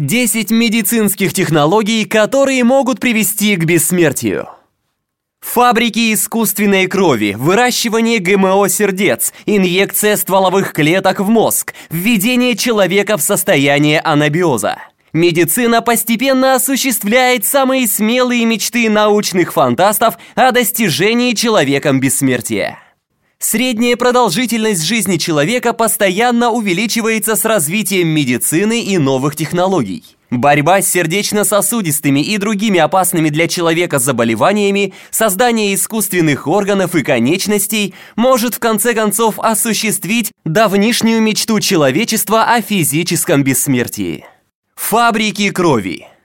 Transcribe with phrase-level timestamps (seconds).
[0.00, 4.48] 10 медицинских технологий, которые могут привести к бессмертию.
[5.40, 14.00] Фабрики искусственной крови, выращивание ГМО сердец, инъекция стволовых клеток в мозг, введение человека в состояние
[14.00, 14.78] анабиоза.
[15.12, 22.78] Медицина постепенно осуществляет самые смелые мечты научных фантастов о достижении человеком бессмертия.
[23.42, 30.04] Средняя продолжительность жизни человека постоянно увеличивается с развитием медицины и новых технологий.
[30.30, 38.56] Борьба с сердечно-сосудистыми и другими опасными для человека заболеваниями, создание искусственных органов и конечностей может
[38.56, 44.26] в конце концов осуществить давнишнюю мечту человечества о физическом бессмертии.
[44.76, 46.06] Фабрики крови–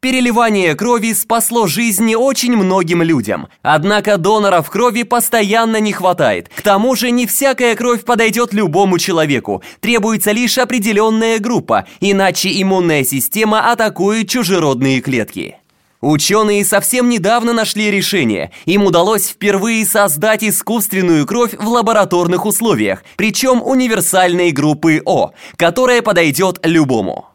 [0.00, 3.48] Переливание крови спасло жизни очень многим людям.
[3.62, 6.48] Однако доноров крови постоянно не хватает.
[6.54, 9.60] К тому же не всякая кровь подойдет любому человеку.
[9.80, 15.56] Требуется лишь определенная группа, иначе иммунная система атакует чужеродные клетки.
[16.00, 18.52] Ученые совсем недавно нашли решение.
[18.66, 26.60] Им удалось впервые создать искусственную кровь в лабораторных условиях, причем универсальной группы О, которая подойдет
[26.62, 27.26] любому.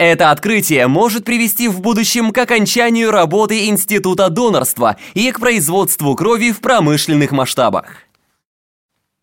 [0.00, 6.52] Это открытие может привести в будущем к окончанию работы Института донорства и к производству крови
[6.52, 7.84] в промышленных масштабах.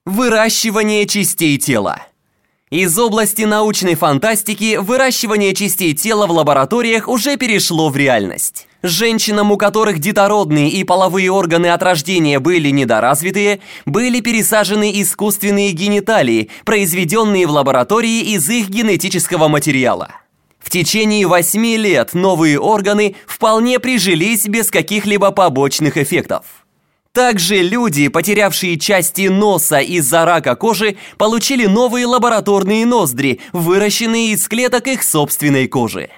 [0.06, 2.04] Выращивание частей тела.
[2.70, 8.68] Из области научной фантастики выращивание частей тела в лабораториях уже перешло в реальность.
[8.84, 16.52] Женщинам, у которых детородные и половые органы от рождения были недоразвитые, были пересажены искусственные гениталии,
[16.66, 20.12] произведенные в лаборатории из их генетического материала.
[20.68, 26.44] В течение восьми лет новые органы вполне прижились без каких-либо побочных эффектов.
[27.14, 34.88] Также люди, потерявшие части носа из-за рака кожи, получили новые лабораторные ноздри, выращенные из клеток
[34.88, 36.10] их собственной кожи.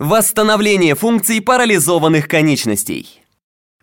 [0.00, 3.22] Восстановление функций парализованных конечностей.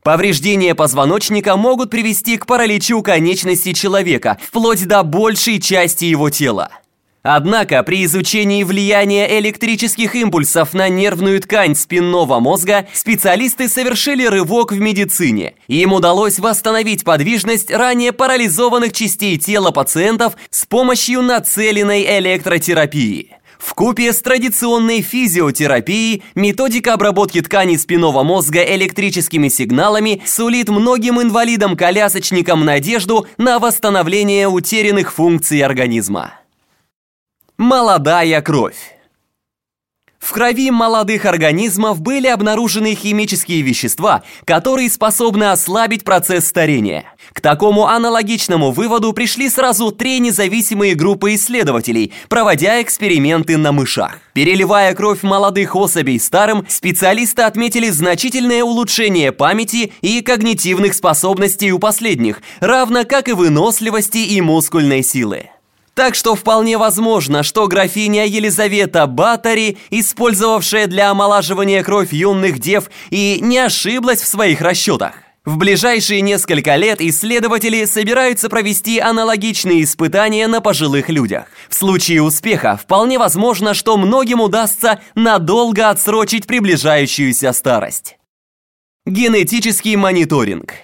[0.03, 6.82] Повреждения позвоночника могут привести к параличу конечности человека, вплоть до большей части его тела.
[7.23, 14.79] Однако при изучении влияния электрических импульсов на нервную ткань спинного мозга специалисты совершили рывок в
[14.79, 15.55] медицине.
[15.69, 23.37] Им удалось восстановить подвижность ранее парализованных частей тела пациентов с помощью нацеленной электротерапии.
[23.57, 32.65] В купе с традиционной физиотерапией методика обработки тканей спинного мозга электрическими сигналами сулит многим инвалидам-колясочникам
[32.65, 36.42] надежду на восстановление утерянных функций организма.
[37.59, 38.97] Молодая кровь.
[40.17, 47.05] В крови молодых организмов были обнаружены химические вещества, которые способны ослабить процесс старения.
[47.31, 54.17] К такому аналогичному выводу пришли сразу три независимые группы исследователей, проводя эксперименты на мышах.
[54.33, 62.41] Переливая кровь молодых особей старым, специалисты отметили значительное улучшение памяти и когнитивных способностей у последних,
[62.61, 65.49] равно как и выносливости и мускульной силы.
[65.95, 73.39] Так что вполне возможно, что графиня Елизавета Батари, использовавшая для омолаживания кровь юных дев, и
[73.41, 75.13] не ошиблась в своих расчетах.
[75.45, 81.47] В ближайшие несколько лет исследователи собираются провести аналогичные испытания на пожилых людях.
[81.69, 88.17] В случае успеха вполне возможно, что многим удастся надолго отсрочить приближающуюся старость.
[89.05, 90.75] Генетический мониторинг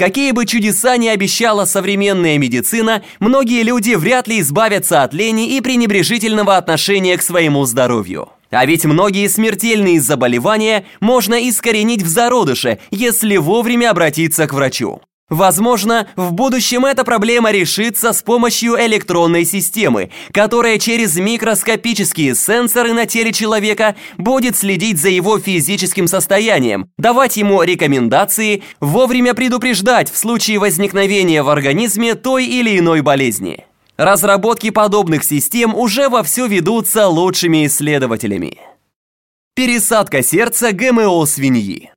[0.00, 5.60] Какие бы чудеса ни обещала современная медицина, многие люди вряд ли избавятся от лени и
[5.60, 8.30] пренебрежительного отношения к своему здоровью.
[8.50, 15.02] А ведь многие смертельные заболевания можно искоренить в зародыше, если вовремя обратиться к врачу.
[15.30, 23.06] Возможно, в будущем эта проблема решится с помощью электронной системы, которая через микроскопические сенсоры на
[23.06, 30.58] теле человека будет следить за его физическим состоянием, давать ему рекомендации, вовремя предупреждать в случае
[30.58, 33.64] возникновения в организме той или иной болезни.
[33.96, 38.58] Разработки подобных систем уже вовсю ведутся лучшими исследователями.
[39.54, 41.92] Пересадка сердца ГМО свиньи.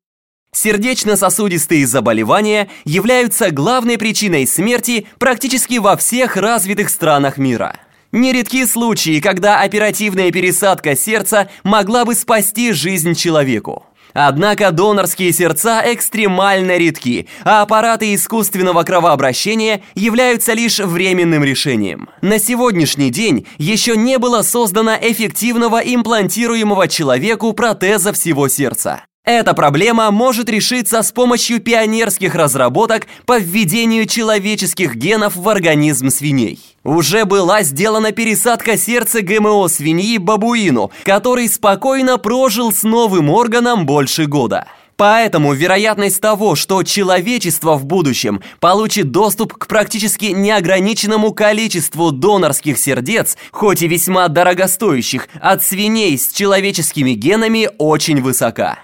[0.54, 7.76] Сердечно-сосудистые заболевания являются главной причиной смерти практически во всех развитых странах мира.
[8.12, 13.88] Нередки случаи, когда оперативная пересадка сердца могла бы спасти жизнь человеку.
[14.14, 22.10] Однако донорские сердца экстремально редки, а аппараты искусственного кровообращения являются лишь временным решением.
[22.22, 29.04] На сегодняшний день еще не было создано эффективного имплантируемого человеку протеза всего сердца.
[29.26, 36.60] Эта проблема может решиться с помощью пионерских разработок по введению человеческих генов в организм свиней.
[36.84, 44.26] Уже была сделана пересадка сердца ГМО свиньи бабуину, который спокойно прожил с новым органом больше
[44.26, 44.68] года.
[44.98, 53.38] Поэтому вероятность того, что человечество в будущем получит доступ к практически неограниченному количеству донорских сердец,
[53.52, 58.80] хоть и весьма дорогостоящих, от свиней с человеческими генами очень высока.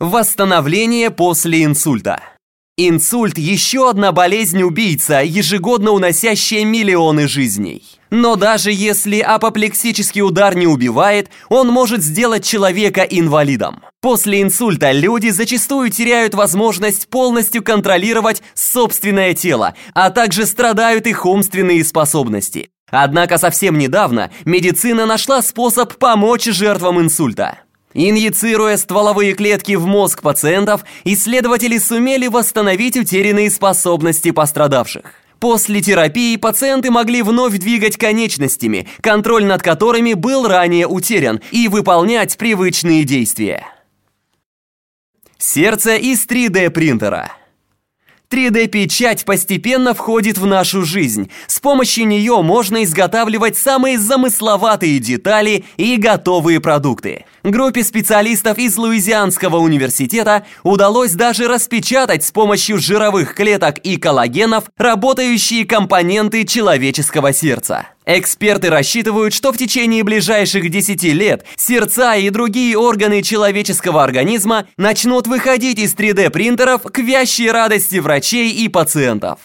[0.00, 2.22] Восстановление после инсульта.
[2.76, 7.82] Инсульт– еще одна болезнь-убийца, ежегодно уносящая миллионы жизней.
[8.10, 13.82] Но даже если апоплексический удар не убивает, он может сделать человека инвалидом.
[14.00, 21.84] После инсульта люди зачастую теряют возможность полностью контролировать собственное тело, а также страдают их умственные
[21.84, 22.70] способности.
[22.92, 27.58] Однако совсем недавно медицина нашла способ помочь жертвам инсульта.
[28.00, 35.02] Инъецируя стволовые клетки в мозг пациентов, исследователи сумели восстановить утерянные способности пострадавших.
[35.40, 42.38] После терапии пациенты могли вновь двигать конечностями, контроль над которыми был ранее утерян, и выполнять
[42.38, 43.66] привычные действия.
[45.36, 47.32] Сердце из 3D принтера.
[48.30, 51.30] 3D-печать постепенно входит в нашу жизнь.
[51.46, 57.24] С помощью нее можно изготавливать самые замысловатые детали и готовые продукты.
[57.42, 65.64] Группе специалистов из Луизианского университета удалось даже распечатать с помощью жировых клеток и коллагенов работающие
[65.64, 67.86] компоненты человеческого сердца.
[68.10, 75.26] Эксперты рассчитывают, что в течение ближайших 10 лет сердца и другие органы человеческого организма начнут
[75.26, 79.40] выходить из 3D-принтеров к вящей радости врачей и пациентов.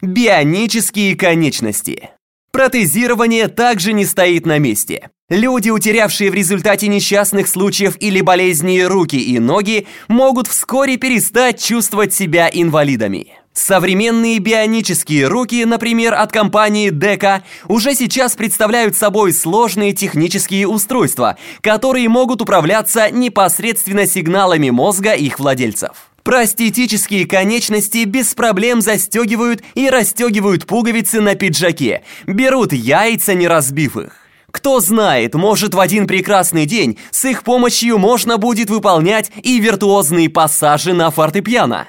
[0.00, 2.10] Бионические конечности.
[2.52, 5.10] Протезирование также не стоит на месте.
[5.28, 12.14] Люди, утерявшие в результате несчастных случаев или болезней руки и ноги, могут вскоре перестать чувствовать
[12.14, 13.32] себя инвалидами.
[13.56, 22.10] Современные бионические руки, например, от компании Дека, уже сейчас представляют собой сложные технические устройства, которые
[22.10, 26.10] могут управляться непосредственно сигналами мозга их владельцев.
[26.22, 34.12] Простетические конечности без проблем застегивают и расстегивают пуговицы на пиджаке, берут яйца, не разбив их.
[34.50, 40.28] Кто знает, может в один прекрасный день с их помощью можно будет выполнять и виртуозные
[40.28, 41.86] пассажи на фортепиано.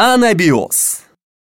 [0.00, 1.00] Анабиоз.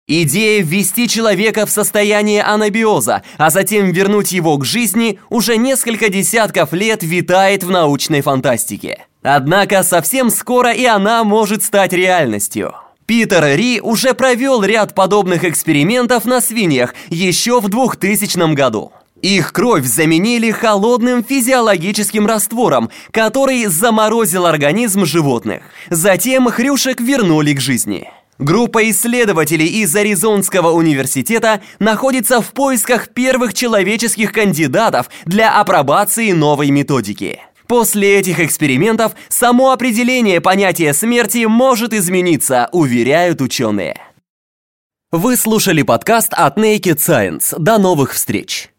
[0.06, 6.73] Идея ввести человека в состояние анабиоза, а затем вернуть его к жизни, уже несколько десятков
[6.73, 9.06] лет витает в научной фантастике.
[9.25, 12.76] Однако совсем скоро и она может стать реальностью.
[13.06, 18.93] Питер Ри уже провел ряд подобных экспериментов на свиньях еще в 2000 году.
[19.20, 25.62] Их кровь заменили холодным физиологическим раствором, который заморозил организм животных.
[25.91, 28.08] Затем хрюшек вернули к жизни.
[28.38, 37.40] Группа исследователей из Аризонского университета находится в поисках первых человеческих кандидатов для апробации новой методики.
[37.67, 44.00] После этих экспериментов само определение понятия смерти может измениться, уверяют ученые.
[45.11, 47.58] Вы слушали подкаст от Naked Science.
[47.58, 48.70] До новых встреч!